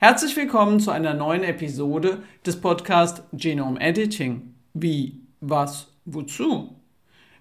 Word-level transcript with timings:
Herzlich 0.00 0.36
willkommen 0.36 0.78
zu 0.78 0.92
einer 0.92 1.12
neuen 1.12 1.42
Episode 1.42 2.22
des 2.46 2.60
Podcasts 2.60 3.24
Genome 3.32 3.80
Editing. 3.80 4.54
Wie, 4.72 5.22
was, 5.40 5.88
wozu? 6.04 6.76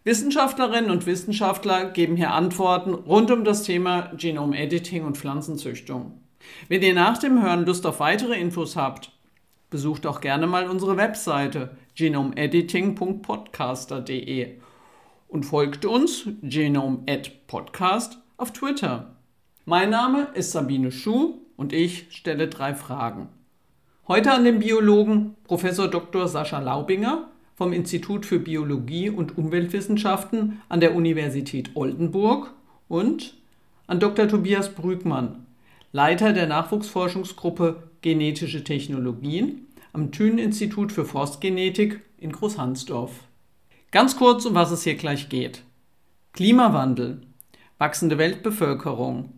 Wissenschaftlerinnen 0.03 0.89
und 0.89 1.05
Wissenschaftler 1.05 1.91
geben 1.91 2.15
hier 2.15 2.31
Antworten 2.31 2.95
rund 2.95 3.29
um 3.29 3.43
das 3.43 3.61
Thema 3.61 4.11
Genome 4.17 4.57
Editing 4.57 5.05
und 5.05 5.19
Pflanzenzüchtung. 5.19 6.19
Wenn 6.67 6.81
ihr 6.81 6.95
nach 6.95 7.19
dem 7.19 7.43
Hören 7.43 7.63
Lust 7.63 7.85
auf 7.85 7.99
weitere 7.99 8.39
Infos 8.39 8.75
habt, 8.75 9.11
besucht 9.69 10.07
auch 10.07 10.19
gerne 10.19 10.47
mal 10.47 10.67
unsere 10.67 10.97
Webseite 10.97 11.77
genomediting.podcaster.de 11.93 14.55
und 15.27 15.43
folgt 15.43 15.85
uns 15.85 16.27
Genome 16.41 17.05
Podcast 17.45 18.17
auf 18.37 18.51
Twitter. 18.51 19.15
Mein 19.65 19.91
Name 19.91 20.29
ist 20.33 20.53
Sabine 20.53 20.91
Schuh 20.91 21.41
und 21.57 21.73
ich 21.73 22.07
stelle 22.11 22.47
drei 22.47 22.73
Fragen. 22.73 23.27
Heute 24.07 24.31
an 24.31 24.45
den 24.45 24.59
Biologen 24.59 25.35
Prof. 25.43 25.63
Dr. 25.91 26.27
Sascha 26.29 26.59
Laubinger 26.59 27.27
vom 27.55 27.73
Institut 27.73 28.25
für 28.25 28.39
Biologie 28.39 29.09
und 29.09 29.37
Umweltwissenschaften 29.37 30.61
an 30.69 30.79
der 30.79 30.95
Universität 30.95 31.71
Oldenburg 31.73 32.53
und 32.87 33.33
an 33.87 33.99
Dr. 33.99 34.27
Tobias 34.27 34.73
Brügmann, 34.73 35.45
Leiter 35.91 36.31
der 36.31 36.47
Nachwuchsforschungsgruppe 36.47 37.83
Genetische 38.01 38.63
Technologien 38.63 39.67
am 39.91 40.11
Thünen-Institut 40.11 40.91
für 40.91 41.03
Forstgenetik 41.03 42.01
in 42.19 42.31
Großhansdorf. 42.31 43.23
Ganz 43.91 44.15
kurz, 44.15 44.45
um 44.45 44.53
was 44.53 44.71
es 44.71 44.83
hier 44.83 44.95
gleich 44.95 45.29
geht. 45.29 45.63
Klimawandel, 46.33 47.21
wachsende 47.79 48.17
Weltbevölkerung, 48.19 49.33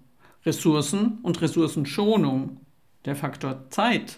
Ressourcen 0.49 1.19
und 1.21 1.41
Ressourcenschonung, 1.41 2.57
der 3.05 3.15
Faktor 3.15 3.69
Zeit, 3.69 4.17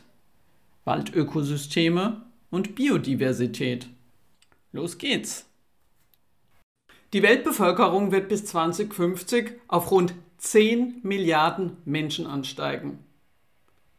Waldökosysteme 0.85 2.21
und 2.49 2.73
Biodiversität. 2.73 3.87
Los 4.71 4.97
geht's! 4.97 5.45
Die 7.11 7.21
Weltbevölkerung 7.21 8.13
wird 8.13 8.29
bis 8.29 8.45
2050 8.45 9.59
auf 9.67 9.91
rund 9.91 10.13
10 10.37 11.01
Milliarden 11.03 11.75
Menschen 11.83 12.25
ansteigen. 12.25 12.99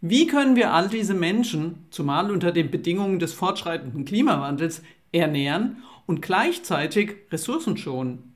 Wie 0.00 0.27
können 0.27 0.56
wir 0.56 0.72
all 0.72 0.88
diese 0.88 1.12
Menschen, 1.12 1.86
zumal 1.91 2.30
unter 2.30 2.50
den 2.50 2.70
Bedingungen 2.70 3.19
des 3.19 3.34
fortschreitenden 3.34 4.06
Klimawandels, 4.06 4.83
ernähren 5.12 5.83
und 6.06 6.22
gleichzeitig 6.22 7.16
Ressourcen 7.30 7.77
schonen? 7.77 8.31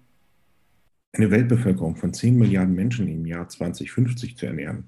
Eine 1.19 1.31
Weltbevölkerung 1.31 1.97
von 1.97 2.13
10 2.13 2.37
Milliarden 2.37 2.75
Menschen 2.75 3.09
im 3.09 3.27
Jahr 3.27 3.49
2050 3.49 4.37
zu 4.37 4.47
ernähren 4.47 4.85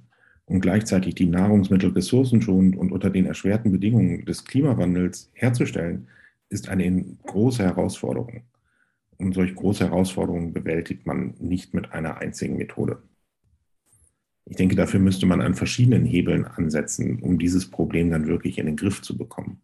und 0.46 0.60
gleichzeitig 0.60 1.14
die 1.14 1.26
Nahrungsmittel 1.26 1.90
ressourcenschonend 1.90 2.76
und 2.76 2.90
unter 2.90 3.10
den 3.10 3.26
erschwerten 3.26 3.70
Bedingungen 3.70 4.24
des 4.24 4.44
Klimawandels 4.44 5.30
herzustellen, 5.34 6.08
ist 6.48 6.68
eine 6.68 7.04
große 7.26 7.62
Herausforderung. 7.62 8.42
Und 9.18 9.34
solch 9.34 9.54
große 9.54 9.84
Herausforderungen 9.84 10.52
bewältigt 10.52 11.06
man 11.06 11.34
nicht 11.38 11.74
mit 11.74 11.92
einer 11.92 12.18
einzigen 12.18 12.56
Methode. 12.56 13.02
Ich 14.46 14.56
denke, 14.56 14.76
dafür 14.76 15.00
müsste 15.00 15.26
man 15.26 15.42
an 15.42 15.54
verschiedenen 15.54 16.06
Hebeln 16.06 16.46
ansetzen, 16.46 17.18
um 17.20 17.38
dieses 17.38 17.70
Problem 17.70 18.10
dann 18.10 18.26
wirklich 18.26 18.58
in 18.58 18.66
den 18.66 18.76
Griff 18.76 19.02
zu 19.02 19.18
bekommen. 19.18 19.60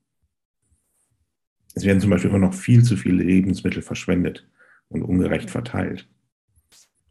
Es 1.74 1.84
werden 1.84 2.00
zum 2.00 2.10
Beispiel 2.10 2.30
immer 2.30 2.38
noch 2.38 2.54
viel 2.54 2.82
zu 2.82 2.96
viele 2.96 3.22
Lebensmittel 3.22 3.80
verschwendet 3.80 4.46
und 4.88 5.02
ungerecht 5.02 5.50
verteilt. 5.50 6.08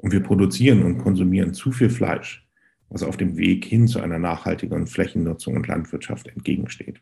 Und 0.03 0.11
wir 0.11 0.19
produzieren 0.19 0.83
und 0.83 0.97
konsumieren 0.97 1.53
zu 1.53 1.71
viel 1.71 1.89
Fleisch, 1.89 2.45
was 2.89 3.03
auf 3.03 3.16
dem 3.16 3.38
Weg 3.38 3.63
hin 3.63 3.88
zu 3.88 4.01
einer 4.01 4.19
nachhaltigeren 4.19 4.85
Flächennutzung 4.85 5.55
und 5.55 5.66
Landwirtschaft 5.66 6.28
entgegensteht. 6.28 7.01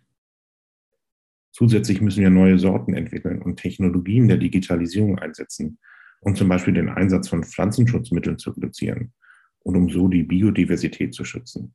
Zusätzlich 1.51 1.99
müssen 1.99 2.21
wir 2.21 2.29
neue 2.29 2.59
Sorten 2.59 2.93
entwickeln 2.93 3.41
und 3.41 3.57
Technologien 3.57 4.27
der 4.27 4.37
Digitalisierung 4.37 5.17
einsetzen, 5.17 5.79
um 6.19 6.35
zum 6.35 6.47
Beispiel 6.47 6.75
den 6.75 6.89
Einsatz 6.89 7.27
von 7.27 7.43
Pflanzenschutzmitteln 7.43 8.37
zu 8.37 8.51
reduzieren 8.51 9.13
und 9.61 9.75
um 9.75 9.89
so 9.89 10.07
die 10.07 10.21
Biodiversität 10.21 11.15
zu 11.15 11.25
schützen. 11.25 11.73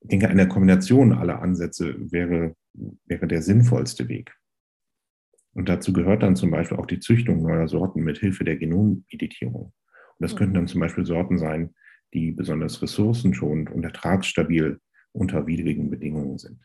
Ich 0.00 0.08
denke, 0.08 0.30
eine 0.30 0.48
Kombination 0.48 1.12
aller 1.12 1.42
Ansätze 1.42 1.94
wäre, 2.10 2.56
wäre 3.04 3.26
der 3.26 3.42
sinnvollste 3.42 4.08
Weg. 4.08 4.34
Und 5.52 5.68
dazu 5.68 5.92
gehört 5.92 6.22
dann 6.22 6.34
zum 6.34 6.50
Beispiel 6.50 6.78
auch 6.78 6.86
die 6.86 7.00
Züchtung 7.00 7.42
neuer 7.42 7.68
Sorten 7.68 8.00
mit 8.04 8.16
Hilfe 8.16 8.44
der 8.44 8.56
Genomeditierung. 8.56 9.74
Und 10.18 10.24
das 10.24 10.36
könnten 10.36 10.54
dann 10.54 10.68
zum 10.68 10.80
Beispiel 10.80 11.06
Sorten 11.06 11.38
sein, 11.38 11.74
die 12.14 12.32
besonders 12.32 12.80
ressourcenschonend 12.82 13.70
und 13.70 13.84
ertragsstabil 13.84 14.80
unter 15.12 15.46
widrigen 15.46 15.90
Bedingungen 15.90 16.38
sind. 16.38 16.60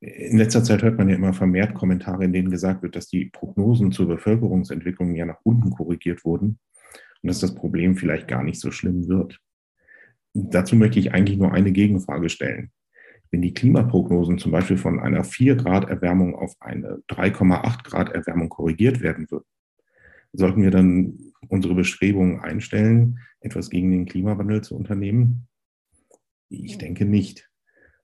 In 0.00 0.38
letzter 0.38 0.62
Zeit 0.62 0.82
hört 0.82 0.96
man 0.96 1.08
ja 1.08 1.16
immer 1.16 1.32
vermehrt 1.32 1.74
Kommentare, 1.74 2.24
in 2.24 2.32
denen 2.32 2.50
gesagt 2.50 2.82
wird, 2.82 2.94
dass 2.94 3.08
die 3.08 3.26
Prognosen 3.26 3.90
zur 3.90 4.06
Bevölkerungsentwicklung 4.06 5.14
ja 5.14 5.26
nach 5.26 5.40
unten 5.42 5.70
korrigiert 5.70 6.24
wurden 6.24 6.60
und 7.22 7.26
dass 7.28 7.40
das 7.40 7.54
Problem 7.54 7.96
vielleicht 7.96 8.28
gar 8.28 8.44
nicht 8.44 8.60
so 8.60 8.70
schlimm 8.70 9.08
wird. 9.08 9.40
Dazu 10.34 10.76
möchte 10.76 11.00
ich 11.00 11.12
eigentlich 11.12 11.38
nur 11.38 11.52
eine 11.52 11.72
Gegenfrage 11.72 12.28
stellen. 12.28 12.70
Wenn 13.30 13.42
die 13.42 13.54
Klimaprognosen 13.54 14.38
zum 14.38 14.52
Beispiel 14.52 14.76
von 14.76 15.00
einer 15.00 15.24
4 15.24 15.56
Grad 15.56 15.90
Erwärmung 15.90 16.36
auf 16.36 16.54
eine 16.60 17.02
3,8 17.10 17.84
Grad 17.84 18.10
Erwärmung 18.10 18.48
korrigiert 18.48 19.00
werden 19.00 19.28
würden, 19.30 19.46
sollten 20.32 20.62
wir 20.62 20.70
dann 20.70 21.27
unsere 21.48 21.74
Bestrebungen 21.74 22.40
einstellen, 22.40 23.20
etwas 23.40 23.70
gegen 23.70 23.90
den 23.90 24.06
Klimawandel 24.06 24.62
zu 24.62 24.76
unternehmen? 24.76 25.46
Ich 26.48 26.78
denke 26.78 27.04
nicht. 27.04 27.48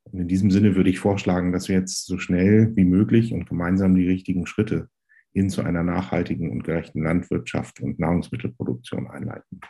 Und 0.04 0.20
in 0.20 0.28
diesem 0.28 0.50
Sinne 0.50 0.76
würde 0.76 0.90
ich 0.90 0.98
vorschlagen, 0.98 1.52
dass 1.52 1.68
wir 1.68 1.76
jetzt 1.76 2.06
so 2.06 2.18
schnell 2.18 2.74
wie 2.76 2.84
möglich 2.84 3.32
und 3.32 3.48
gemeinsam 3.48 3.94
die 3.94 4.06
richtigen 4.06 4.46
Schritte 4.46 4.88
hin 5.32 5.50
zu 5.50 5.62
einer 5.62 5.82
nachhaltigen 5.82 6.50
und 6.50 6.62
gerechten 6.62 7.02
Landwirtschaft 7.02 7.80
und 7.80 7.98
Nahrungsmittelproduktion 7.98 9.08
einleiten. 9.08 9.60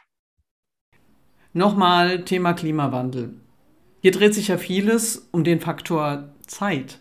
Nochmal 1.53 2.25
Thema 2.25 2.53
Klimawandel. 2.53 3.35
Hier 4.03 4.11
dreht 4.11 4.35
sich 4.35 4.49
ja 4.49 4.59
vieles 4.59 5.29
um 5.31 5.45
den 5.45 5.61
Faktor 5.61 6.35
Zeit. 6.47 7.01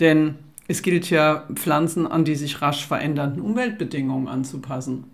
Denn 0.00 0.34
es 0.68 0.82
gilt 0.82 1.08
ja, 1.08 1.48
Pflanzen 1.54 2.06
an 2.06 2.24
die 2.24 2.34
sich 2.34 2.60
rasch 2.60 2.86
verändernden 2.86 3.40
Umweltbedingungen 3.40 4.28
anzupassen. 4.28 5.04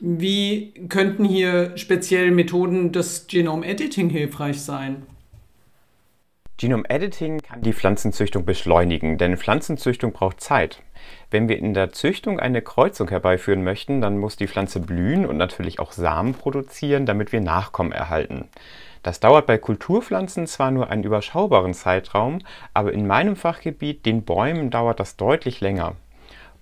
Wie 0.00 0.72
könnten 0.88 1.24
hier 1.24 1.76
speziell 1.76 2.30
Methoden 2.30 2.92
des 2.92 3.26
Genome 3.26 3.66
Editing 3.66 4.10
hilfreich 4.10 4.60
sein? 4.60 5.06
Genome 6.56 6.88
Editing 6.88 7.40
kann 7.40 7.62
die 7.62 7.72
Pflanzenzüchtung 7.72 8.44
beschleunigen, 8.44 9.18
denn 9.18 9.36
Pflanzenzüchtung 9.36 10.12
braucht 10.12 10.40
Zeit. 10.40 10.82
Wenn 11.30 11.48
wir 11.48 11.58
in 11.58 11.74
der 11.74 11.92
Züchtung 11.92 12.38
eine 12.38 12.62
Kreuzung 12.62 13.08
herbeiführen 13.08 13.64
möchten, 13.64 14.00
dann 14.00 14.18
muss 14.18 14.36
die 14.36 14.46
Pflanze 14.46 14.80
blühen 14.80 15.26
und 15.26 15.36
natürlich 15.36 15.80
auch 15.80 15.92
Samen 15.92 16.34
produzieren, 16.34 17.06
damit 17.06 17.32
wir 17.32 17.40
Nachkommen 17.40 17.92
erhalten. 17.92 18.48
Das 19.02 19.20
dauert 19.20 19.46
bei 19.46 19.58
Kulturpflanzen 19.58 20.46
zwar 20.46 20.70
nur 20.70 20.90
einen 20.90 21.04
überschaubaren 21.04 21.74
Zeitraum, 21.74 22.38
aber 22.72 22.92
in 22.92 23.06
meinem 23.06 23.36
Fachgebiet, 23.36 24.06
den 24.06 24.24
Bäumen, 24.24 24.70
dauert 24.70 25.00
das 25.00 25.16
deutlich 25.16 25.60
länger. 25.60 25.96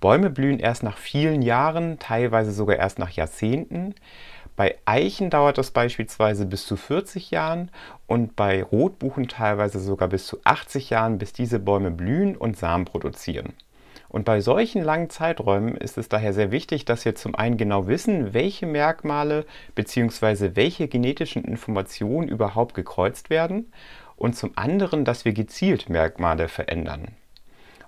Bäume 0.02 0.30
blühen 0.30 0.58
erst 0.58 0.82
nach 0.82 0.98
vielen 0.98 1.42
Jahren, 1.42 2.00
teilweise 2.00 2.50
sogar 2.50 2.76
erst 2.76 2.98
nach 2.98 3.10
Jahrzehnten. 3.10 3.94
Bei 4.56 4.76
Eichen 4.84 5.30
dauert 5.30 5.58
das 5.58 5.70
beispielsweise 5.70 6.44
bis 6.44 6.66
zu 6.66 6.76
40 6.76 7.30
Jahren 7.30 7.70
und 8.08 8.34
bei 8.34 8.64
Rotbuchen 8.64 9.28
teilweise 9.28 9.78
sogar 9.78 10.08
bis 10.08 10.26
zu 10.26 10.38
80 10.42 10.90
Jahren, 10.90 11.18
bis 11.18 11.32
diese 11.32 11.60
Bäume 11.60 11.92
blühen 11.92 12.36
und 12.36 12.56
Samen 12.56 12.84
produzieren. 12.84 13.52
Und 14.08 14.24
bei 14.24 14.40
solchen 14.40 14.82
langen 14.82 15.08
Zeiträumen 15.08 15.76
ist 15.76 15.96
es 15.96 16.08
daher 16.08 16.32
sehr 16.32 16.50
wichtig, 16.50 16.84
dass 16.84 17.04
wir 17.04 17.14
zum 17.14 17.36
einen 17.36 17.56
genau 17.56 17.86
wissen, 17.86 18.34
welche 18.34 18.66
Merkmale 18.66 19.46
bzw. 19.76 20.50
welche 20.56 20.88
genetischen 20.88 21.44
Informationen 21.44 22.26
überhaupt 22.26 22.74
gekreuzt 22.74 23.30
werden 23.30 23.72
und 24.16 24.34
zum 24.34 24.50
anderen, 24.56 25.04
dass 25.04 25.24
wir 25.24 25.32
gezielt 25.32 25.88
Merkmale 25.88 26.48
verändern. 26.48 27.12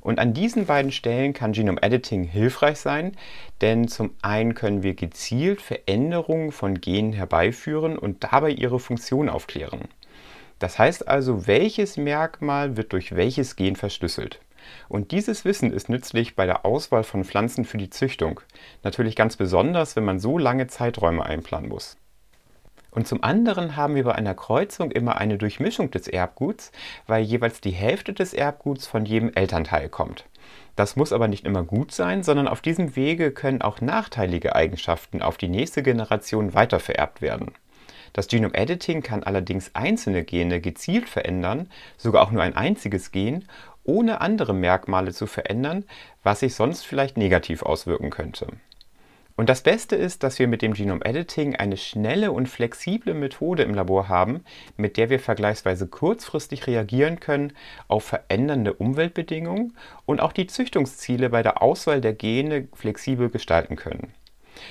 Und 0.04 0.18
an 0.18 0.34
diesen 0.34 0.66
beiden 0.66 0.92
Stellen 0.92 1.32
kann 1.32 1.52
Genome 1.52 1.82
Editing 1.82 2.24
hilfreich 2.24 2.78
sein, 2.78 3.16
denn 3.62 3.88
zum 3.88 4.14
einen 4.20 4.54
können 4.54 4.82
wir 4.82 4.94
gezielt 4.94 5.62
Veränderungen 5.62 6.52
von 6.52 6.78
Genen 6.78 7.14
herbeiführen 7.14 7.98
und 7.98 8.22
dabei 8.22 8.50
ihre 8.50 8.78
Funktion 8.78 9.30
aufklären. 9.30 9.88
Das 10.58 10.78
heißt 10.78 11.08
also, 11.08 11.46
welches 11.46 11.96
Merkmal 11.96 12.76
wird 12.76 12.92
durch 12.92 13.16
welches 13.16 13.56
Gen 13.56 13.76
verschlüsselt. 13.76 14.40
Und 14.90 15.10
dieses 15.10 15.46
Wissen 15.46 15.72
ist 15.72 15.88
nützlich 15.88 16.36
bei 16.36 16.44
der 16.44 16.66
Auswahl 16.66 17.02
von 17.02 17.24
Pflanzen 17.24 17.64
für 17.64 17.78
die 17.78 17.90
Züchtung. 17.90 18.40
Natürlich 18.82 19.16
ganz 19.16 19.36
besonders, 19.36 19.96
wenn 19.96 20.04
man 20.04 20.20
so 20.20 20.36
lange 20.36 20.66
Zeiträume 20.66 21.24
einplanen 21.24 21.70
muss. 21.70 21.96
Und 22.94 23.08
zum 23.08 23.22
anderen 23.24 23.76
haben 23.76 23.96
wir 23.96 24.04
bei 24.04 24.14
einer 24.14 24.34
Kreuzung 24.34 24.90
immer 24.92 25.16
eine 25.16 25.36
Durchmischung 25.36 25.90
des 25.90 26.06
Erbguts, 26.06 26.70
weil 27.06 27.24
jeweils 27.24 27.60
die 27.60 27.72
Hälfte 27.72 28.12
des 28.12 28.32
Erbguts 28.32 28.86
von 28.86 29.04
jedem 29.04 29.32
Elternteil 29.34 29.88
kommt. 29.88 30.26
Das 30.76 30.96
muss 30.96 31.12
aber 31.12 31.28
nicht 31.28 31.44
immer 31.44 31.64
gut 31.64 31.92
sein, 31.92 32.22
sondern 32.22 32.48
auf 32.48 32.60
diesem 32.60 32.96
Wege 32.96 33.32
können 33.32 33.62
auch 33.62 33.80
nachteilige 33.80 34.54
Eigenschaften 34.54 35.22
auf 35.22 35.36
die 35.36 35.48
nächste 35.48 35.82
Generation 35.82 36.54
weitervererbt 36.54 37.20
werden. 37.20 37.52
Das 38.12 38.28
Genome 38.28 38.54
Editing 38.54 39.02
kann 39.02 39.24
allerdings 39.24 39.74
einzelne 39.74 40.22
Gene 40.22 40.60
gezielt 40.60 41.08
verändern, 41.08 41.68
sogar 41.96 42.22
auch 42.22 42.30
nur 42.30 42.42
ein 42.42 42.56
einziges 42.56 43.10
Gen, 43.10 43.44
ohne 43.82 44.20
andere 44.20 44.54
Merkmale 44.54 45.12
zu 45.12 45.26
verändern, 45.26 45.84
was 46.22 46.40
sich 46.40 46.54
sonst 46.54 46.86
vielleicht 46.86 47.16
negativ 47.16 47.62
auswirken 47.62 48.10
könnte. 48.10 48.46
Und 49.36 49.48
das 49.48 49.62
Beste 49.62 49.96
ist, 49.96 50.22
dass 50.22 50.38
wir 50.38 50.46
mit 50.46 50.62
dem 50.62 50.74
Genome 50.74 51.04
Editing 51.04 51.56
eine 51.56 51.76
schnelle 51.76 52.30
und 52.30 52.48
flexible 52.48 53.14
Methode 53.14 53.64
im 53.64 53.74
Labor 53.74 54.08
haben, 54.08 54.44
mit 54.76 54.96
der 54.96 55.10
wir 55.10 55.18
vergleichsweise 55.18 55.88
kurzfristig 55.88 56.68
reagieren 56.68 57.18
können 57.18 57.52
auf 57.88 58.04
verändernde 58.04 58.74
Umweltbedingungen 58.74 59.76
und 60.06 60.20
auch 60.20 60.32
die 60.32 60.46
Züchtungsziele 60.46 61.30
bei 61.30 61.42
der 61.42 61.62
Auswahl 61.62 62.00
der 62.00 62.12
Gene 62.12 62.68
flexibel 62.74 63.28
gestalten 63.28 63.74
können. 63.74 64.14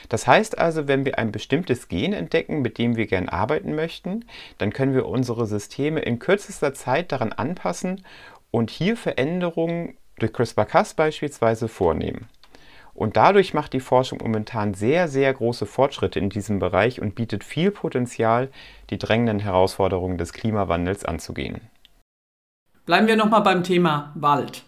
Das 0.08 0.28
heißt 0.28 0.58
also, 0.58 0.88
wenn 0.88 1.04
wir 1.04 1.20
ein 1.20 1.34
bestimmtes 1.34 1.90
Gen 1.90 2.14
entdecken, 2.14 2.62
mit 2.62 2.78
dem 2.78 2.96
wir 2.96 3.06
gern 3.06 3.28
arbeiten 3.28 3.76
möchten, 3.76 4.24
dann 4.60 4.72
können 4.72 4.94
wir 4.94 5.08
unsere 5.08 5.46
Systeme 5.46 6.00
in 6.00 6.20
kürzester 6.20 6.74
Zeit 6.74 7.12
daran 7.12 7.34
anpassen 7.34 8.06
und 8.50 8.70
hier 8.70 8.96
Veränderungen 8.96 9.98
durch 10.20 10.32
CRISPR-Cas 10.32 10.94
beispielsweise 10.94 11.68
vornehmen. 11.68 12.30
Und 12.94 13.18
dadurch 13.18 13.54
macht 13.54 13.74
die 13.74 13.80
Forschung 13.80 14.20
momentan 14.22 14.74
sehr, 14.74 15.08
sehr 15.08 15.34
große 15.34 15.66
Fortschritte 15.66 16.20
in 16.20 16.30
diesem 16.30 16.60
Bereich 16.60 17.02
und 17.02 17.16
bietet 17.16 17.44
viel 17.44 17.72
Potenzial, 17.72 18.50
die 18.90 19.00
drängenden 19.00 19.40
Herausforderungen 19.40 20.18
des 20.18 20.34
Klimawandels 20.34 21.04
anzugehen. 21.04 21.62
Bleiben 22.86 23.08
wir 23.08 23.16
nochmal 23.16 23.42
beim 23.42 23.64
Thema 23.64 24.12
Wald. 24.16 24.64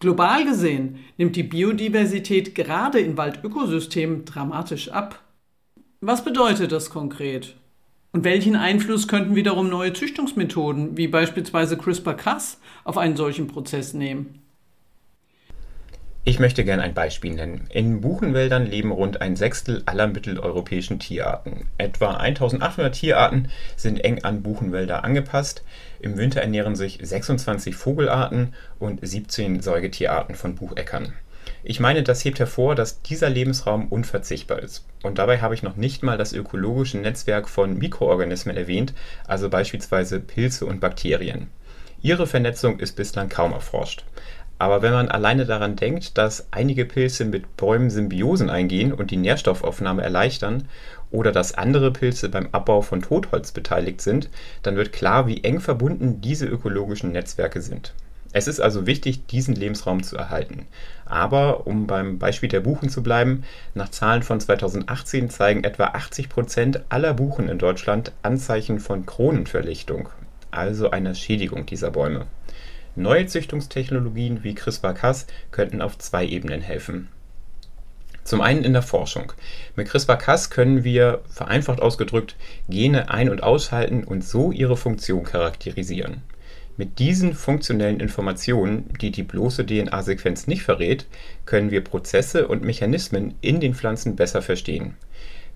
Global 0.00 0.44
gesehen 0.44 0.98
nimmt 1.16 1.36
die 1.36 1.42
Biodiversität 1.42 2.54
gerade 2.54 2.98
in 3.00 3.16
Waldökosystemen 3.16 4.26
dramatisch 4.26 4.90
ab. 4.90 5.20
Was 6.00 6.22
bedeutet 6.22 6.72
das 6.72 6.90
konkret? 6.90 7.56
Und 8.12 8.24
welchen 8.24 8.56
Einfluss 8.56 9.08
könnten 9.08 9.34
wiederum 9.34 9.68
neue 9.68 9.92
Züchtungsmethoden, 9.92 10.96
wie 10.96 11.08
beispielsweise 11.08 11.76
CRISPR-Cas, 11.78 12.60
auf 12.84 12.98
einen 12.98 13.16
solchen 13.16 13.46
Prozess 13.46 13.94
nehmen? 13.94 14.45
Ich 16.28 16.40
möchte 16.40 16.64
gerne 16.64 16.82
ein 16.82 16.92
Beispiel 16.92 17.34
nennen. 17.34 17.68
In 17.70 18.00
Buchenwäldern 18.00 18.66
leben 18.66 18.90
rund 18.90 19.20
ein 19.20 19.36
Sechstel 19.36 19.84
aller 19.86 20.08
mitteleuropäischen 20.08 20.98
Tierarten. 20.98 21.68
Etwa 21.78 22.16
1800 22.16 22.92
Tierarten 22.92 23.48
sind 23.76 24.04
eng 24.04 24.24
an 24.24 24.42
Buchenwälder 24.42 25.04
angepasst. 25.04 25.62
Im 26.00 26.18
Winter 26.18 26.40
ernähren 26.40 26.74
sich 26.74 26.98
26 27.00 27.76
Vogelarten 27.76 28.54
und 28.80 29.06
17 29.06 29.60
Säugetierarten 29.60 30.34
von 30.34 30.56
Bucheckern. 30.56 31.12
Ich 31.62 31.78
meine, 31.78 32.02
das 32.02 32.24
hebt 32.24 32.40
hervor, 32.40 32.74
dass 32.74 33.02
dieser 33.02 33.30
Lebensraum 33.30 33.86
unverzichtbar 33.86 34.58
ist. 34.58 34.84
Und 35.04 35.18
dabei 35.18 35.40
habe 35.40 35.54
ich 35.54 35.62
noch 35.62 35.76
nicht 35.76 36.02
mal 36.02 36.18
das 36.18 36.32
ökologische 36.32 36.98
Netzwerk 36.98 37.48
von 37.48 37.78
Mikroorganismen 37.78 38.56
erwähnt, 38.56 38.94
also 39.28 39.48
beispielsweise 39.48 40.18
Pilze 40.18 40.66
und 40.66 40.80
Bakterien. 40.80 41.50
Ihre 42.02 42.26
Vernetzung 42.26 42.78
ist 42.80 42.96
bislang 42.96 43.28
kaum 43.28 43.52
erforscht. 43.52 44.04
Aber 44.58 44.80
wenn 44.80 44.92
man 44.92 45.08
alleine 45.08 45.44
daran 45.44 45.76
denkt, 45.76 46.16
dass 46.16 46.48
einige 46.50 46.86
Pilze 46.86 47.26
mit 47.26 47.56
Bäumen 47.56 47.90
Symbiosen 47.90 48.48
eingehen 48.48 48.92
und 48.92 49.10
die 49.10 49.18
Nährstoffaufnahme 49.18 50.02
erleichtern, 50.02 50.68
oder 51.10 51.32
dass 51.32 51.54
andere 51.54 51.92
Pilze 51.92 52.28
beim 52.28 52.48
Abbau 52.52 52.82
von 52.82 53.02
Totholz 53.02 53.52
beteiligt 53.52 54.00
sind, 54.00 54.28
dann 54.62 54.76
wird 54.76 54.92
klar, 54.92 55.26
wie 55.26 55.44
eng 55.44 55.60
verbunden 55.60 56.20
diese 56.20 56.46
ökologischen 56.46 57.12
Netzwerke 57.12 57.60
sind. 57.60 57.94
Es 58.32 58.48
ist 58.48 58.60
also 58.60 58.86
wichtig, 58.86 59.26
diesen 59.28 59.54
Lebensraum 59.54 60.02
zu 60.02 60.16
erhalten. 60.16 60.66
Aber, 61.06 61.66
um 61.66 61.86
beim 61.86 62.18
Beispiel 62.18 62.48
der 62.48 62.60
Buchen 62.60 62.90
zu 62.90 63.02
bleiben, 63.02 63.44
nach 63.74 63.88
Zahlen 63.88 64.22
von 64.22 64.40
2018 64.40 65.30
zeigen 65.30 65.64
etwa 65.64 65.84
80 65.86 66.28
Prozent 66.28 66.80
aller 66.88 67.14
Buchen 67.14 67.48
in 67.48 67.58
Deutschland 67.58 68.12
Anzeichen 68.22 68.78
von 68.78 69.06
Kronenverlichtung, 69.06 70.10
also 70.50 70.90
einer 70.90 71.14
Schädigung 71.14 71.64
dieser 71.64 71.92
Bäume. 71.92 72.26
Neue 72.98 73.26
Züchtungstechnologien 73.26 74.42
wie 74.42 74.54
CRISPR-Cas 74.54 75.26
könnten 75.50 75.82
auf 75.82 75.98
zwei 75.98 76.26
Ebenen 76.26 76.62
helfen. 76.62 77.08
Zum 78.24 78.40
einen 78.40 78.64
in 78.64 78.72
der 78.72 78.80
Forschung. 78.80 79.34
Mit 79.76 79.88
CRISPR-Cas 79.88 80.48
können 80.48 80.82
wir, 80.82 81.20
vereinfacht 81.28 81.82
ausgedrückt, 81.82 82.36
Gene 82.70 83.10
ein- 83.10 83.28
und 83.28 83.42
ausschalten 83.42 84.02
und 84.02 84.24
so 84.24 84.50
ihre 84.50 84.78
Funktion 84.78 85.24
charakterisieren. 85.24 86.22
Mit 86.78 86.98
diesen 86.98 87.34
funktionellen 87.34 88.00
Informationen, 88.00 88.88
die 88.98 89.10
die 89.10 89.22
bloße 89.22 89.66
DNA-Sequenz 89.66 90.46
nicht 90.46 90.62
verrät, 90.62 91.06
können 91.44 91.70
wir 91.70 91.84
Prozesse 91.84 92.48
und 92.48 92.62
Mechanismen 92.62 93.34
in 93.42 93.60
den 93.60 93.74
Pflanzen 93.74 94.16
besser 94.16 94.40
verstehen. 94.40 94.94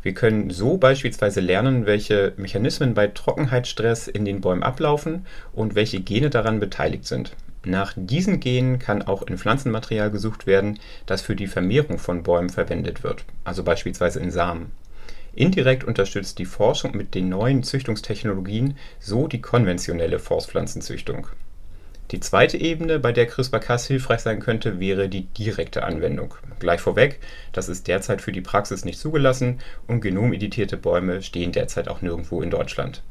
Wir 0.03 0.15
können 0.15 0.51
so 0.51 0.79
beispielsweise 0.79 1.41
lernen, 1.41 1.85
welche 1.85 2.33
Mechanismen 2.37 2.95
bei 2.95 3.09
Trockenheitsstress 3.09 4.09
in 4.09 4.25
den 4.25 4.41
Bäumen 4.41 4.63
ablaufen 4.63 5.27
und 5.53 5.75
welche 5.75 6.01
Gene 6.01 6.31
daran 6.31 6.59
beteiligt 6.59 7.07
sind. 7.07 7.37
Nach 7.65 7.93
diesen 7.95 8.41
Genen 8.41 8.79
kann 8.79 9.03
auch 9.03 9.23
in 9.23 9.37
Pflanzenmaterial 9.37 10.11
gesucht 10.11 10.47
werden, 10.47 10.79
das 11.05 11.21
für 11.21 11.37
die 11.37 11.47
Vermehrung 11.47 11.99
von 11.99 12.23
Bäumen 12.23 12.49
verwendet 12.49 13.03
wird, 13.05 13.25
also 13.45 13.63
beispielsweise 13.63 14.21
in 14.21 14.31
Samen. 14.31 14.71
Indirekt 15.35 15.85
unterstützt 15.85 16.39
die 16.39 16.47
Forschung 16.47 16.97
mit 16.97 17.15
den 17.15 17.29
neuen 17.29 17.63
Züchtungstechnologien 17.63 18.79
so 18.99 19.29
die 19.29 19.43
konventionelle 19.43 20.19
Forstpflanzenzüchtung. 20.19 21.29
Die 22.11 22.19
zweite 22.19 22.59
Ebene, 22.59 22.99
bei 22.99 23.13
der 23.13 23.27
CRISPR-Cas 23.27 23.87
hilfreich 23.87 24.21
sein 24.21 24.41
könnte, 24.41 24.81
wäre 24.81 25.09
die 25.09 25.27
direkte 25.27 25.85
Anwendung. 25.85 26.35
Gleich 26.59 26.81
vorweg, 26.81 27.21
das 27.53 27.69
ist 27.69 27.87
derzeit 27.87 28.21
für 28.21 28.33
die 28.33 28.41
Praxis 28.41 28.85
nicht 28.85 28.99
zugelassen 28.99 29.61
und 29.87 30.01
genomeditierte 30.01 30.77
Bäume 30.77 31.23
stehen 31.23 31.53
derzeit 31.53 31.87
auch 31.87 32.03
nirgendwo 32.03 32.43
in 32.43 32.51
Deutschland. 32.51 33.05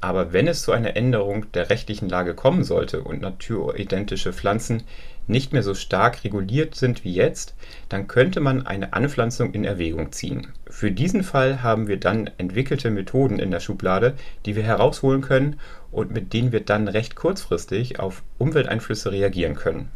Aber 0.00 0.32
wenn 0.32 0.46
es 0.46 0.62
zu 0.62 0.72
einer 0.72 0.96
Änderung 0.96 1.50
der 1.52 1.70
rechtlichen 1.70 2.08
Lage 2.08 2.34
kommen 2.34 2.64
sollte 2.64 3.02
und 3.02 3.22
naturidentische 3.22 4.32
Pflanzen 4.32 4.82
nicht 5.26 5.52
mehr 5.52 5.62
so 5.62 5.74
stark 5.74 6.22
reguliert 6.22 6.74
sind 6.74 7.04
wie 7.04 7.12
jetzt, 7.12 7.54
dann 7.88 8.06
könnte 8.06 8.40
man 8.40 8.66
eine 8.66 8.92
Anpflanzung 8.92 9.52
in 9.52 9.64
Erwägung 9.64 10.12
ziehen. 10.12 10.48
Für 10.68 10.92
diesen 10.92 11.24
Fall 11.24 11.62
haben 11.62 11.88
wir 11.88 11.98
dann 11.98 12.30
entwickelte 12.38 12.90
Methoden 12.90 13.38
in 13.38 13.50
der 13.50 13.60
Schublade, 13.60 14.14
die 14.44 14.54
wir 14.54 14.62
herausholen 14.62 15.22
können 15.22 15.58
und 15.90 16.12
mit 16.12 16.32
denen 16.32 16.52
wir 16.52 16.60
dann 16.60 16.88
recht 16.88 17.16
kurzfristig 17.16 17.98
auf 17.98 18.22
Umwelteinflüsse 18.38 19.10
reagieren 19.10 19.56
können. 19.56 19.90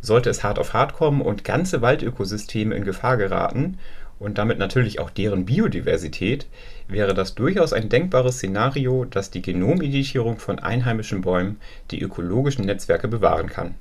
Sollte 0.00 0.30
es 0.30 0.44
hart 0.44 0.58
auf 0.58 0.74
hart 0.74 0.92
kommen 0.92 1.20
und 1.20 1.44
ganze 1.44 1.82
Waldökosysteme 1.82 2.74
in 2.74 2.84
Gefahr 2.84 3.16
geraten 3.16 3.78
und 4.18 4.38
damit 4.38 4.58
natürlich 4.58 5.00
auch 5.00 5.10
deren 5.10 5.44
Biodiversität, 5.44 6.46
wäre 6.88 7.14
das 7.14 7.34
durchaus 7.34 7.72
ein 7.72 7.88
denkbares 7.88 8.36
Szenario, 8.36 9.04
dass 9.04 9.30
die 9.30 9.42
Genomeditierung 9.42 10.38
von 10.38 10.58
einheimischen 10.58 11.20
Bäumen 11.20 11.60
die 11.90 12.00
ökologischen 12.00 12.64
Netzwerke 12.64 13.08
bewahren 13.08 13.48
kann 13.48 13.74